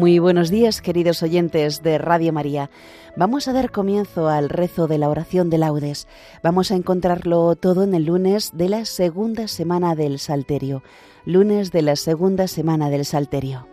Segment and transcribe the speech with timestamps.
[0.00, 2.70] Muy buenos días, queridos oyentes de Radio María.
[3.16, 6.08] Vamos a dar comienzo al rezo de la oración de laudes.
[6.42, 10.82] Vamos a encontrarlo todo en el lunes de la segunda semana del Salterio.
[11.26, 13.69] Lunes de la segunda semana del Salterio.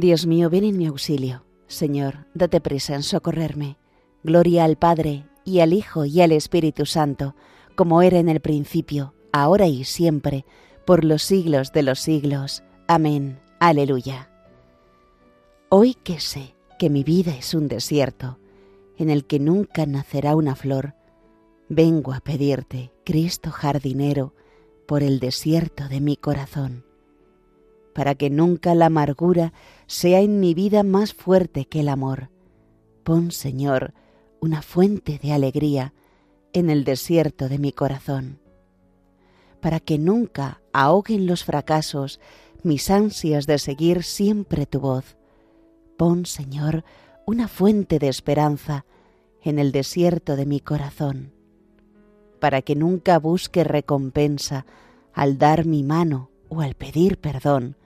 [0.00, 1.44] Dios mío, ven en mi auxilio.
[1.68, 3.76] Señor, date prisa en socorrerme.
[4.24, 7.36] Gloria al Padre, y al Hijo, y al Espíritu Santo,
[7.76, 10.46] como era en el principio, ahora y siempre,
[10.84, 12.64] por los siglos de los siglos.
[12.88, 13.38] Amén.
[13.60, 14.30] Aleluya.
[15.68, 18.40] Hoy que sé que mi vida es un desierto,
[18.98, 20.94] en el que nunca nacerá una flor,
[21.68, 24.34] vengo a pedirte, Cristo jardinero,
[24.86, 26.84] por el desierto de mi corazón
[27.94, 29.52] para que nunca la amargura
[29.86, 32.30] sea en mi vida más fuerte que el amor.
[33.04, 33.94] Pon, Señor,
[34.40, 35.94] una fuente de alegría
[36.52, 38.38] en el desierto de mi corazón,
[39.60, 42.20] para que nunca ahoguen los fracasos
[42.62, 45.16] mis ansias de seguir siempre tu voz.
[45.96, 46.84] Pon, Señor,
[47.26, 48.84] una fuente de esperanza
[49.42, 51.32] en el desierto de mi corazón,
[52.40, 54.66] para que nunca busque recompensa
[55.12, 57.76] al dar mi mano o al pedir perdón,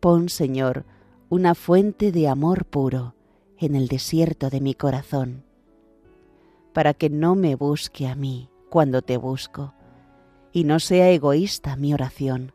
[0.00, 0.84] Pon, Señor,
[1.28, 3.14] una fuente de amor puro
[3.58, 5.44] en el desierto de mi corazón,
[6.72, 9.74] para que no me busque a mí cuando te busco,
[10.52, 12.52] y no sea egoísta mi oración.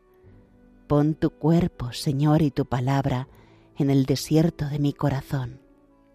[0.86, 3.28] Pon tu cuerpo, Señor, y tu palabra
[3.76, 5.60] en el desierto de mi corazón.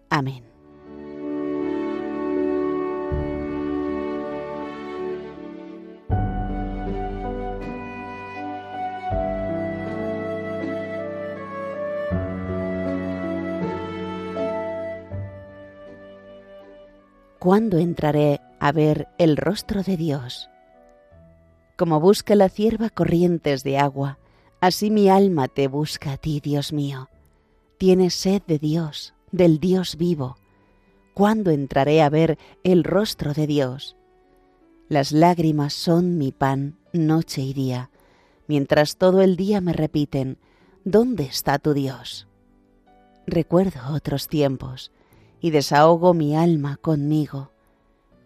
[0.08, 0.49] Amén.
[17.50, 20.48] ¿Cuándo entraré a ver el rostro de Dios?
[21.76, 24.20] Como busca la cierva corrientes de agua,
[24.60, 27.08] así mi alma te busca a ti, Dios mío.
[27.76, 30.36] Tienes sed de Dios, del Dios vivo.
[31.12, 33.96] ¿Cuándo entraré a ver el rostro de Dios?
[34.88, 37.90] Las lágrimas son mi pan noche y día,
[38.46, 40.38] mientras todo el día me repiten,
[40.84, 42.28] ¿dónde está tu Dios?
[43.26, 44.92] Recuerdo otros tiempos,
[45.40, 47.50] y desahogo mi alma conmigo,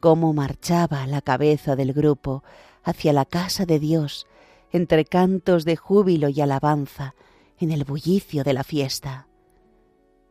[0.01, 2.43] cómo marchaba la cabeza del grupo
[2.83, 4.27] hacia la casa de Dios,
[4.73, 7.15] entre cantos de júbilo y alabanza,
[7.59, 9.29] en el bullicio de la fiesta.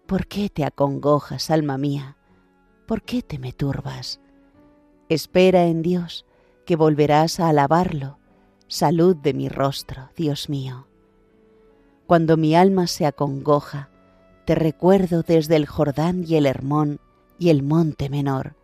[0.05, 2.17] ¿Por qué te acongojas, alma mía?
[2.85, 4.19] ¿Por qué te me turbas?
[5.07, 6.25] Espera en Dios,
[6.65, 8.19] que volverás a alabarlo,
[8.67, 10.87] salud de mi rostro, Dios mío.
[12.05, 13.89] Cuando mi alma se acongoja,
[14.45, 16.99] te recuerdo desde el Jordán y el Hermón
[17.39, 18.55] y el monte menor.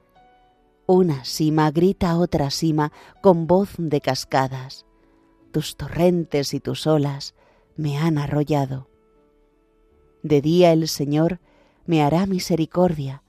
[0.86, 2.92] Una cima grita otra cima
[3.22, 4.86] con voz de cascadas.
[5.52, 7.36] Tus torrentes y tus olas
[7.76, 8.90] me han arrollado.
[10.24, 11.40] De día el Señor
[11.86, 13.24] me hará misericordia,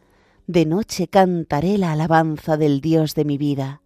[0.46, 3.82] de noche cantaré la alabanza del Dios de mi vida.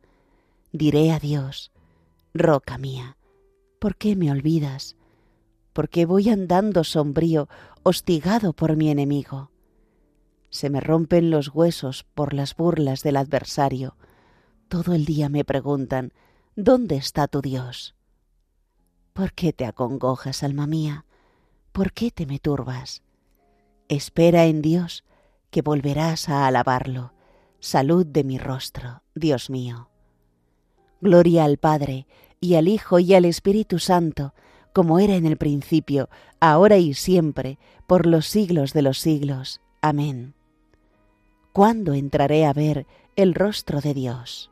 [0.73, 1.71] Diré a Dios,
[2.33, 3.17] roca mía,
[3.79, 4.97] ¿por qué me olvidas?
[5.75, 7.49] porque voy andando sombrío,
[7.85, 9.51] hostigado por mi enemigo.
[10.49, 13.97] Se me rompen los huesos por las burlas del adversario.
[14.69, 16.15] Todo el día me preguntan,
[16.57, 17.95] ¿dónde está tu Dios?
[19.13, 21.05] ¿Por qué te acongojas, alma mía?
[21.73, 23.03] ¿Por qué te me turbas?
[23.89, 25.05] Espera en Dios,
[25.51, 27.13] que volverás a alabarlo.
[27.61, 29.91] Salud de mi rostro, Dios mío.
[31.03, 32.07] Gloria al Padre,
[32.41, 34.33] y al Hijo, y al Espíritu Santo,
[34.75, 36.11] como era en el principio,
[36.41, 39.61] ahora y siempre, por los siglos de los siglos.
[39.81, 40.35] Amén.
[41.53, 42.85] ¿Cuándo entraré a ver
[43.15, 44.51] el rostro de Dios?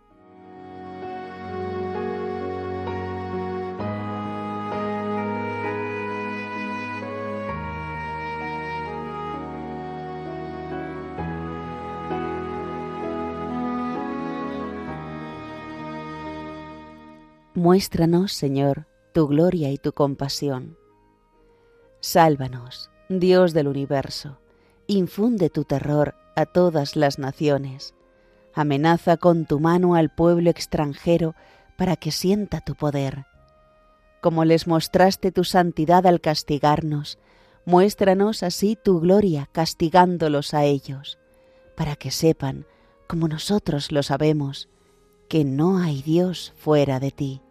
[17.55, 20.77] Muéstranos, Señor, tu gloria y tu compasión.
[22.01, 24.39] Sálvanos, Dios del universo,
[24.87, 27.95] infunde tu terror a todas las naciones,
[28.55, 31.35] amenaza con tu mano al pueblo extranjero
[31.77, 33.27] para que sienta tu poder.
[34.21, 37.19] Como les mostraste tu santidad al castigarnos,
[37.65, 41.19] muéstranos así tu gloria castigándolos a ellos,
[41.77, 42.67] para que sepan
[43.07, 44.69] como nosotros lo sabemos,
[45.29, 47.43] que no hay Dios fuera de ti.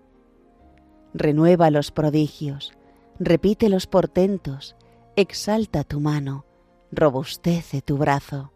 [1.13, 2.74] Renueva los prodigios,
[3.19, 4.75] repite los portentos,
[5.16, 6.46] exalta tu mano,
[6.92, 8.52] robustece tu brazo.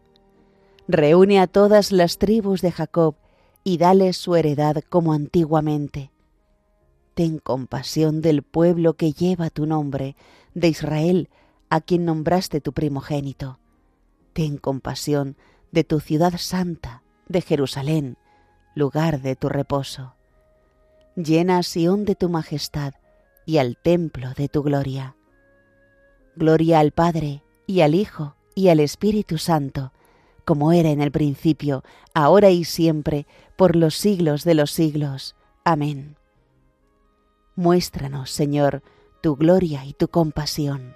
[0.88, 3.16] Reúne a todas las tribus de Jacob
[3.64, 6.12] y dale su heredad como antiguamente.
[7.14, 10.16] Ten compasión del pueblo que lleva tu nombre,
[10.54, 11.28] de Israel,
[11.70, 13.58] a quien nombraste tu primogénito.
[14.32, 15.36] Ten compasión
[15.72, 18.16] de tu ciudad santa, de Jerusalén,
[18.74, 20.15] lugar de tu reposo.
[21.16, 22.92] Llena a Sión de tu majestad
[23.46, 25.16] y al templo de tu gloria.
[26.34, 29.94] Gloria al Padre, y al Hijo, y al Espíritu Santo,
[30.44, 33.26] como era en el principio, ahora y siempre,
[33.56, 35.36] por los siglos de los siglos.
[35.64, 36.16] Amén.
[37.54, 38.82] Muéstranos, Señor,
[39.22, 40.95] tu gloria y tu compasión.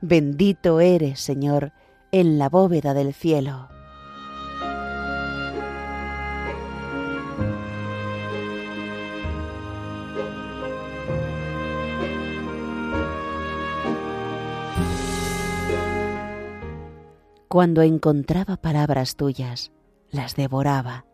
[0.00, 1.72] Bendito eres, Señor,
[2.12, 3.68] en la bóveda del cielo.
[17.48, 19.72] Cuando encontraba palabras tuyas,
[20.10, 21.06] las devoraba.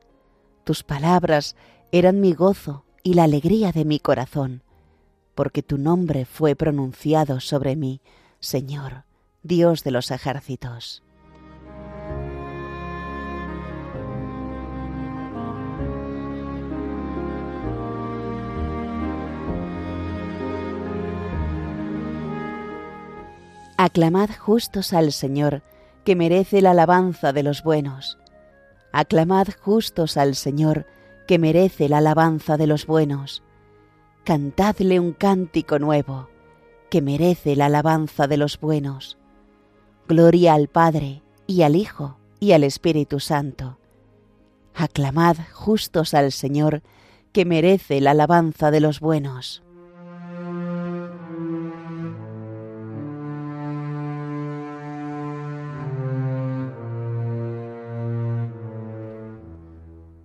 [0.64, 1.57] Tus palabras
[1.91, 4.62] eran mi gozo y la alegría de mi corazón,
[5.35, 8.03] porque tu nombre fue pronunciado sobre mí
[8.45, 9.05] Señor,
[9.43, 11.03] Dios de los ejércitos.
[23.79, 25.63] Aclamad justos al Señor,
[26.05, 28.19] que merece la alabanza de los buenos.
[28.93, 30.87] Aclamad justos al Señor,
[31.27, 33.43] que merece la alabanza de los buenos.
[34.23, 36.34] Cantadle un cántico nuevo
[36.91, 39.19] que merece la alabanza de los buenos.
[40.09, 43.79] Gloria al Padre, y al Hijo, y al Espíritu Santo.
[44.75, 46.83] Aclamad justos al Señor,
[47.33, 49.62] que merece la alabanza de los buenos.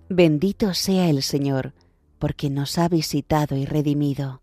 [0.08, 1.72] Bendito sea el Señor,
[2.18, 4.42] porque nos ha visitado y redimido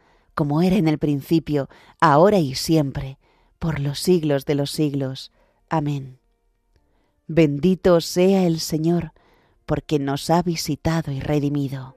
[0.41, 1.69] como era en el principio,
[1.99, 3.19] ahora y siempre,
[3.59, 5.31] por los siglos de los siglos.
[5.69, 6.17] Amén.
[7.27, 9.11] Bendito sea el Señor,
[9.67, 11.95] porque nos ha visitado y redimido.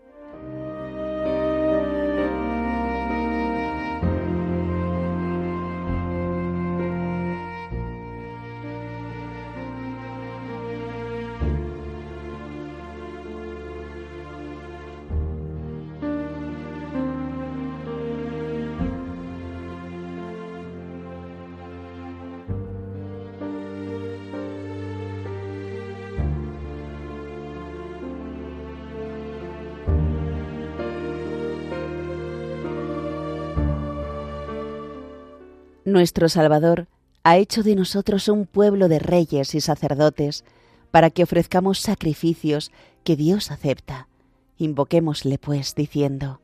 [35.84, 36.88] Nuestro Salvador
[37.24, 40.44] ha hecho de nosotros un pueblo de reyes y sacerdotes,
[40.90, 42.70] para que ofrezcamos sacrificios
[43.02, 44.08] que Dios acepta.
[44.56, 46.40] Invoquémosle, pues, diciendo,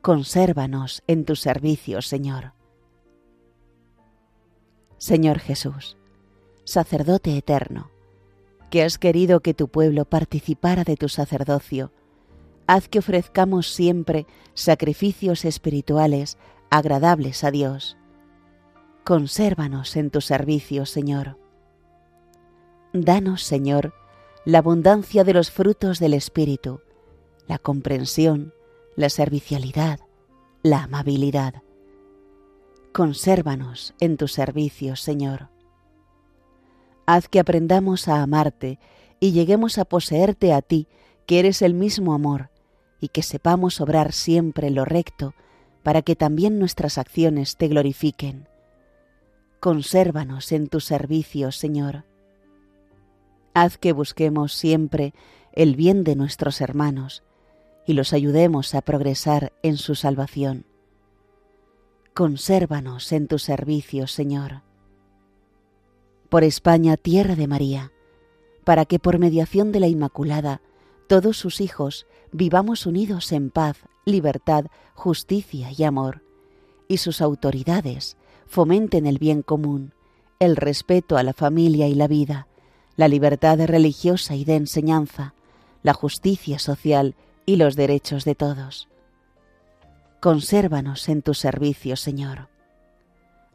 [0.00, 2.52] Consérvanos en tu servicio, Señor.
[4.96, 5.98] Señor Jesús,
[6.64, 7.90] sacerdote eterno,
[8.70, 11.92] que has querido que tu pueblo participara de tu sacerdocio,
[12.66, 16.38] haz que ofrezcamos siempre sacrificios espirituales
[16.70, 17.98] agradables a Dios
[19.04, 21.36] consérvanos en tu servicio, Señor.
[22.92, 23.94] Danos, Señor,
[24.44, 26.80] la abundancia de los frutos del Espíritu,
[27.48, 28.54] la comprensión,
[28.94, 30.00] la servicialidad,
[30.62, 31.62] la amabilidad.
[32.92, 35.48] Consérvanos en tu servicio, Señor.
[37.06, 38.78] Haz que aprendamos a amarte
[39.18, 40.86] y lleguemos a poseerte a ti,
[41.26, 42.50] que eres el mismo amor,
[43.00, 45.34] y que sepamos obrar siempre lo recto,
[45.82, 48.51] para que también nuestras acciones te glorifiquen
[49.62, 52.04] consérvanos en tu servicio, Señor.
[53.54, 55.14] Haz que busquemos siempre
[55.52, 57.22] el bien de nuestros hermanos
[57.86, 60.66] y los ayudemos a progresar en su salvación.
[62.12, 64.62] Consérvanos en tu servicio, Señor.
[66.28, 67.92] Por España, tierra de María,
[68.64, 70.60] para que por mediación de la Inmaculada
[71.06, 73.76] todos sus hijos vivamos unidos en paz,
[74.06, 74.64] libertad,
[74.94, 76.24] justicia y amor,
[76.88, 78.16] y sus autoridades
[78.52, 79.94] fomenten el bien común,
[80.38, 82.48] el respeto a la familia y la vida,
[82.96, 85.32] la libertad religiosa y de enseñanza,
[85.82, 87.14] la justicia social
[87.46, 88.90] y los derechos de todos.
[90.20, 92.50] Consérvanos en tu servicio, Señor.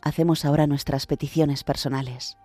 [0.02, 2.36] Hacemos ahora nuestras peticiones personales.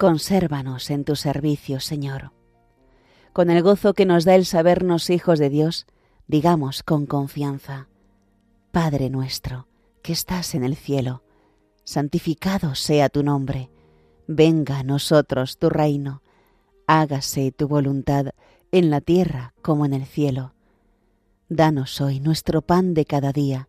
[0.00, 2.32] Consérvanos en tu servicio, Señor.
[3.34, 5.86] Con el gozo que nos da el sabernos hijos de Dios,
[6.26, 7.86] digamos con confianza,
[8.72, 9.68] Padre nuestro,
[10.00, 11.22] que estás en el cielo,
[11.84, 13.68] santificado sea tu nombre,
[14.26, 16.22] venga a nosotros tu reino,
[16.86, 18.30] hágase tu voluntad
[18.72, 20.54] en la tierra como en el cielo.
[21.50, 23.68] Danos hoy nuestro pan de cada día,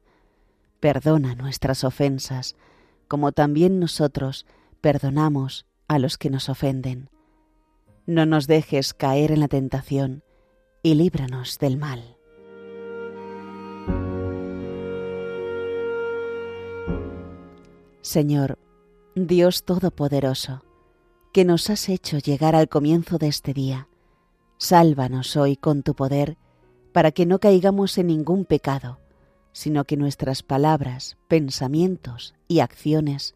[0.80, 2.56] perdona nuestras ofensas,
[3.10, 4.46] como también nosotros
[4.80, 7.10] perdonamos a los que nos ofenden.
[8.05, 10.24] No nos dejes caer en la tentación
[10.83, 12.15] y líbranos del mal.
[18.01, 18.57] Señor,
[19.15, 20.63] Dios Todopoderoso,
[21.33, 23.89] que nos has hecho llegar al comienzo de este día,
[24.57, 26.38] sálvanos hoy con tu poder
[26.93, 28.98] para que no caigamos en ningún pecado,
[29.51, 33.36] sino que nuestras palabras, pensamientos y acciones